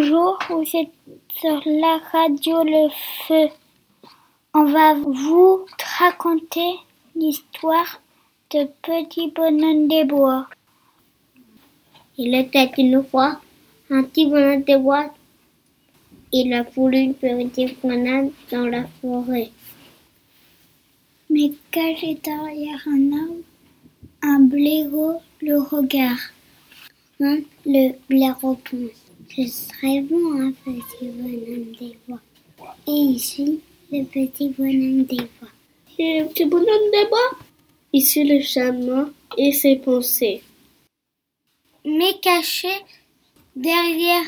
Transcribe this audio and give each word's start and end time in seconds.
Bonjour, 0.00 0.38
vous 0.48 0.64
êtes 0.78 0.92
sur 1.38 1.60
la 1.66 1.98
radio 2.10 2.64
Le 2.64 2.88
Feu. 3.28 3.50
On 4.54 4.64
va 4.64 4.94
vous 4.94 5.66
raconter 5.98 6.72
l'histoire 7.14 8.00
de 8.50 8.66
Petit 8.80 9.30
Bonhomme 9.30 9.88
des 9.88 10.04
Bois. 10.04 10.48
Il 12.16 12.34
était 12.34 12.70
une 12.78 13.04
fois 13.04 13.42
un 13.90 14.04
petit 14.04 14.24
bonhomme 14.24 14.62
des 14.62 14.78
bois. 14.78 15.12
Il 16.32 16.54
a 16.54 16.62
voulu 16.62 16.96
une 16.96 17.14
petite 17.14 17.78
promenade 17.80 18.30
dans 18.50 18.66
la 18.68 18.84
forêt. 19.02 19.50
Mais 21.28 21.52
caché 21.70 22.18
derrière 22.24 22.80
un 22.86 23.12
arbre, 23.12 23.44
un 24.22 24.40
blaireau 24.40 25.20
le 25.42 25.58
regarde. 25.60 26.32
Hein, 27.20 27.40
le 27.66 27.92
blaireau 28.08 28.54
pense. 28.64 29.09
Ce 29.36 29.46
serait 29.46 30.00
bon 30.00 30.40
un 30.40 30.50
petit 30.50 31.06
bonhomme 31.06 31.72
des 31.78 31.96
bois. 32.06 32.20
Et 32.88 32.90
ici, 32.90 33.60
le 33.92 34.04
petit 34.04 34.48
bonhomme 34.48 35.04
des 35.04 35.16
bois. 35.16 35.48
Et 35.98 36.20
le 36.20 36.26
petit 36.26 36.46
bonhomme 36.46 36.90
des 36.92 37.06
bois? 37.08 37.38
Ici 37.92 38.24
le 38.24 38.40
chameau 38.40 39.10
et 39.38 39.52
ses 39.52 39.76
pensées. 39.76 40.42
Mais 41.84 42.18
caché 42.20 42.72
derrière 43.54 44.24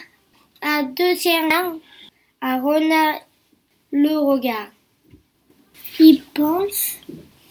un 0.63 0.85
deuxième 0.85 1.51
arbre, 1.51 1.81
un 2.41 3.19
le 3.91 4.19
regarde. 4.19 4.71
Il 5.99 6.23
pense, 6.33 6.97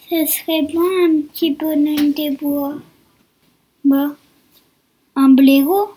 ce 0.08 0.26
serait 0.26 0.62
bon 0.62 0.80
un 0.80 1.20
petit 1.28 1.50
bonhomme 1.50 2.12
des 2.12 2.30
bois. 2.30 2.76
Bah, 3.84 4.16
un 5.16 5.28
blaireau? 5.28 5.90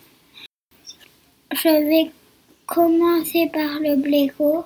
Je 1.65 1.71
vais 1.71 2.11
commencer 2.67 3.49
par 3.51 3.79
le 3.79 3.95
blaireau. 3.95 4.65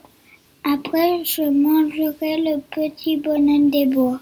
Après, 0.65 1.23
je 1.23 1.43
mangerai 1.43 2.41
le 2.41 2.59
petit 2.59 3.15
bonhomme 3.15 3.69
des 3.69 3.85
bois. 3.85 4.19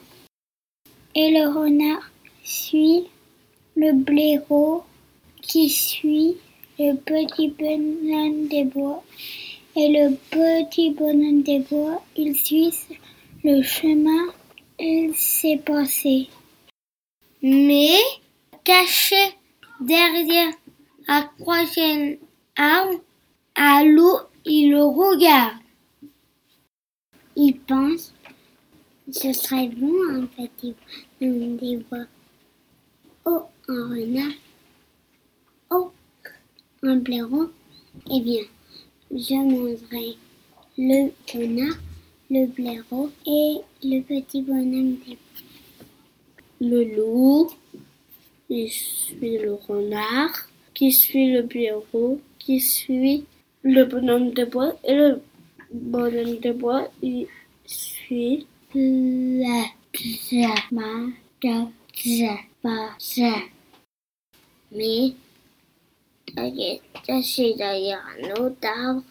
Et 1.16 1.32
le 1.32 1.48
renard 1.48 2.12
suit 2.44 3.08
le 3.76 3.94
blaireau 3.94 4.84
qui 5.42 5.72
suit 5.72 6.38
le 6.78 6.94
petit 6.94 7.48
bonhomme 7.48 8.48
des 8.48 8.66
bois. 8.66 9.04
Et 9.76 9.88
le 9.88 10.16
petit 10.30 10.92
bonhomme 10.92 11.42
des 11.42 11.62
bois, 11.62 12.04
il 12.16 12.36
suit 12.36 12.76
le 13.44 13.64
chemin 13.64 14.28
et 14.78 15.10
ses 15.16 15.58
pensées. 15.58 16.28
Mais 17.42 17.98
caché 18.64 19.34
derrière 19.80 20.54
un 21.08 21.28
troisième 21.40 22.18
arbre, 22.58 23.00
à 23.56 23.84
l'eau, 23.84 24.20
il 24.46 24.72
le 24.72 24.84
regarde. 24.84 25.58
Il 27.36 27.60
pense, 27.60 28.14
ce 29.12 29.32
serait 29.32 29.68
bon 29.68 29.94
un 30.10 30.26
petit 30.26 30.76
des 31.22 31.78
bois. 31.90 32.06
Oh, 33.26 33.44
un 33.68 33.90
renard. 33.90 34.34
Oh, 35.70 35.92
un 36.84 36.98
blaireau. 36.98 37.52
Eh 38.12 38.22
bien, 38.22 38.44
je 39.12 39.36
mangerai 39.36 40.18
le 40.78 41.12
renard, 41.32 41.78
le 42.30 42.48
blaireau 42.48 43.12
et 43.26 43.58
le 43.84 44.02
petit 44.02 44.42
bonhomme 44.42 44.98
des 45.06 45.16
bois. 45.16 45.46
Le 46.60 46.96
loup, 46.96 47.52
qui 48.48 48.68
suit 48.70 49.38
le 49.38 49.54
renard, 49.54 50.50
qui 50.78 50.92
suit 50.92 51.32
le 51.32 51.42
blaireau, 51.42 52.22
qui 52.38 52.60
suit 52.60 53.26
le 53.64 53.84
bonhomme 53.86 54.30
de 54.32 54.46
bois 54.46 54.74
et 54.84 54.94
le 54.94 55.24
bonhomme 55.74 56.38
de 56.38 56.52
bois, 56.52 56.88
il 57.02 57.26
suit 57.66 58.46
la 58.76 59.64
ma 60.72 61.08
Mais 64.72 65.14
caché 67.08 67.56
derrière 67.56 68.04
un 68.22 68.30
autre 68.40 68.68
arbre, 68.68 69.04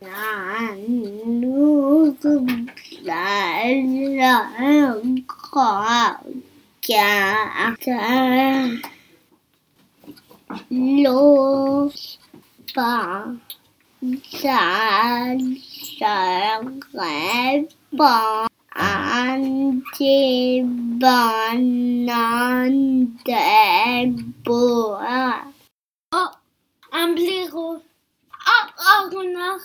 un 0.00 1.42
autre 1.42 2.38
encore 4.94 6.20
garde 6.88 7.88
l'eau 10.70 11.90
pas 12.74 13.26
ça 14.32 15.36
serait 15.98 17.68
bon 17.92 18.46
un 18.74 19.78
petit 19.92 20.62
bonhomme 20.62 21.60
de 23.26 24.22
bois. 24.44 25.42
Oh, 26.14 26.28
un 26.92 27.12
blaireau. 27.14 27.76
Oh, 27.76 28.66
un 28.78 29.10
renard. 29.10 29.60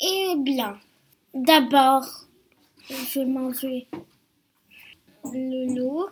Eh 0.00 0.34
bien, 0.38 0.78
d'abord, 1.32 2.06
je 2.88 3.18
vais 3.20 3.26
manger 3.26 3.88
le 5.24 5.74
loup, 5.74 6.06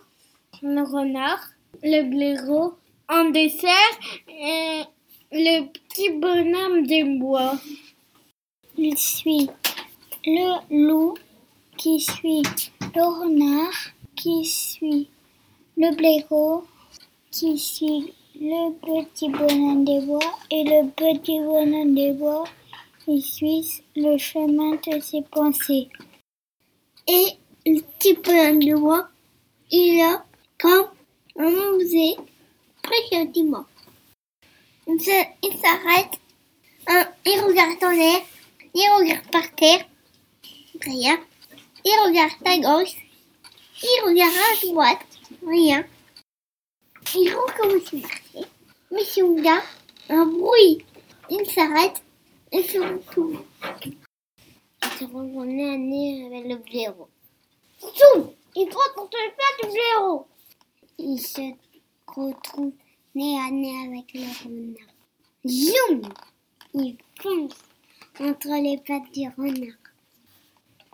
le 0.61 0.81
renard, 0.81 1.43
le 1.83 2.09
blaireau, 2.09 2.75
en 3.13 3.29
dessert, 3.29 3.95
et 4.27 4.81
le 5.31 5.67
petit 5.67 6.09
bonhomme 6.09 6.87
des 6.87 7.03
bois. 7.03 7.59
Il 8.77 8.97
suit 8.97 9.49
le 10.25 10.87
loup, 10.87 11.15
qui 11.77 11.99
suit 11.99 12.41
le 12.95 13.03
renard, 13.03 13.77
qui 14.15 14.45
suit 14.45 15.09
le 15.77 15.95
blaireau, 15.95 16.63
qui 17.29 17.57
suit 17.57 18.13
le 18.39 18.71
petit 18.81 19.29
bonhomme 19.29 19.85
des 19.85 20.01
bois, 20.01 20.39
et 20.49 20.63
le 20.63 20.89
petit 20.89 21.39
bonhomme 21.39 21.93
des 21.93 22.13
bois, 22.13 22.45
il 23.07 23.21
suit 23.21 23.83
le 23.95 24.17
chemin 24.17 24.71
de 24.87 24.99
ses 24.99 25.21
pensées. 25.21 25.87
Et 27.07 27.25
le 27.65 27.79
petit 27.81 28.15
bonhomme 28.15 28.59
de 28.59 28.75
bois, 28.75 29.07
il 29.69 30.01
a 30.01 30.25
comme 30.59 30.87
on 31.35 31.79
faisait 31.79 32.15
Il 34.87 35.57
s'arrête, 35.59 36.19
hein, 36.87 37.07
il 37.25 37.39
regarde 37.41 37.83
en 37.83 37.89
l'air, 37.89 38.21
il 38.73 38.89
regarde 38.97 39.31
par 39.31 39.55
terre, 39.55 39.85
rien. 40.81 41.19
Il 41.85 41.91
regarde 42.05 42.33
à 42.45 42.57
gauche, 42.57 42.95
il 43.81 44.01
regarde 44.05 44.33
à 44.35 44.65
droite, 44.65 45.07
rien. 45.45 45.85
Il 47.15 47.33
recommence 47.33 47.93
à 47.93 47.97
marcher, 47.97 48.49
mais 48.91 49.03
soudain, 49.03 49.61
un 50.09 50.25
bruit. 50.25 50.85
Il 51.29 51.45
s'arrête 51.49 52.01
et 52.51 52.63
se 52.63 52.79
retourne. 52.79 53.43
Il 54.83 54.89
se 54.99 55.03
retourne 55.03 55.59
à 55.59 55.77
nez 55.77 56.25
avec 56.25 56.45
le 56.47 56.55
blaireau. 56.57 57.09
Zoom 57.81 58.31
Il 58.55 58.69
trotte 58.69 58.93
contre 58.95 59.17
le 59.17 59.31
pas 59.31 59.67
du 59.67 59.73
blaireau. 59.73 60.27
Il 60.97 61.19
se 61.19 61.41
retrouve 62.07 62.73
nez 63.15 63.37
à 63.37 63.51
nez 63.51 63.87
avec 63.87 64.13
le 64.13 64.21
renard. 64.43 64.93
Zoom 65.45 66.01
Il 66.73 66.97
fonce 67.21 67.53
entre 68.19 68.61
les 68.61 68.77
pattes 68.77 69.11
du 69.13 69.27
renard. 69.37 69.77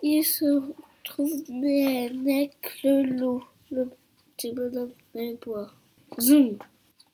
Il 0.04 0.24
se 0.24 0.46
retrouve 0.46 1.44
nez 1.50 2.08
à 2.08 2.10
nez 2.14 2.42
avec 2.42 2.84
le 2.84 3.04
loup, 3.04 3.44
le 3.72 3.90
petit 4.36 4.52
bonhomme 4.52 4.92
des 5.16 5.36
bois. 5.36 5.72
Zoom 6.20 6.58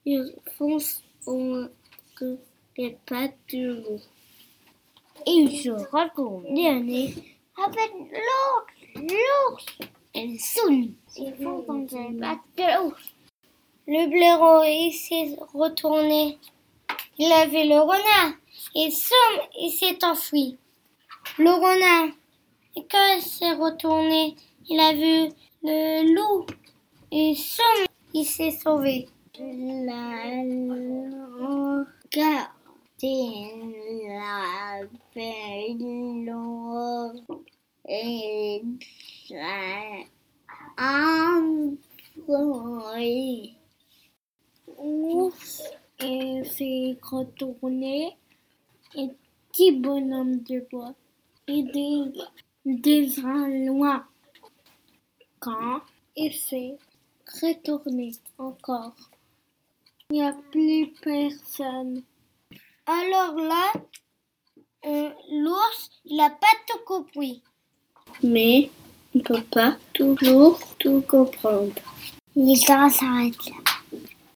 Il 0.05 0.33
fonce 0.57 1.03
entre 1.27 2.39
les 2.77 2.97
pattes 3.05 3.37
du 3.47 3.67
loup. 3.67 4.01
Il 5.27 5.55
se 5.59 5.69
retrouve 5.69 6.45
nez 6.49 7.13
avec 7.63 7.91
l'ours. 7.93 8.65
L'ours 8.95 9.65
Et 10.15 10.37
zoom 10.39 10.95
Il 11.17 11.33
fonce 11.35 11.65
contre 11.67 11.95
les 11.95 12.19
pattes 12.19 12.39
de 12.57 12.83
l'ours. 12.83 13.14
Le 13.87 14.07
blaireau, 14.07 14.63
il 14.63 14.93
s'est 14.93 15.35
retourné. 15.53 16.39
Il 17.17 17.31
a 17.31 17.45
vu 17.45 17.67
le 17.69 17.79
renard. 17.79 18.33
Et 18.75 18.89
soum, 18.89 19.41
il 19.59 19.71
s'est 19.71 20.03
enfui. 20.03 20.57
Le 21.37 21.51
renard. 21.51 22.09
Quand 22.89 23.15
il 23.17 23.21
s'est 23.21 23.53
retourné, 23.53 24.35
il 24.67 24.79
a 24.79 24.93
vu 24.93 25.31
le 25.63 26.15
loup. 26.15 26.45
Et 27.11 27.35
soum, 27.35 27.85
il 28.13 28.25
s'est 28.25 28.51
sauvé. 28.51 29.07
La 29.37 30.43
la 34.07 34.87
belle 35.13 36.33
et 37.87 38.63
ça 39.27 40.05
Ours, 44.77 45.63
il 45.99 46.45
s'est 46.45 46.97
retourné. 47.01 48.17
et 48.95 49.09
petit 49.51 49.71
bonhomme 49.71 50.43
de 50.43 50.65
bois 50.69 50.93
et 51.47 51.63
des, 51.63 52.11
des 52.65 53.07
loin. 53.65 54.05
Quand 55.39 55.81
il 56.15 56.33
s'est 56.33 56.77
retourné 57.41 58.11
encore, 58.37 58.95
il 60.09 60.17
n'y 60.17 60.23
a 60.23 60.33
plus 60.51 60.93
personne. 61.01 62.03
Alors 62.85 63.35
là, 63.35 63.71
euh, 64.85 65.09
l'ours, 65.31 65.89
il 66.05 66.19
a 66.19 66.29
pas 66.29 66.55
tout 66.67 66.83
compris. 66.85 67.41
Mais 68.21 68.69
on 69.13 69.19
ne 69.19 69.23
peut 69.23 69.43
pas 69.51 69.77
toujours 69.93 70.59
tout 70.77 71.01
comprendre. 71.07 71.73
L'histoire 72.35 72.91
s'arrête 72.91 73.45
là. 73.47 73.64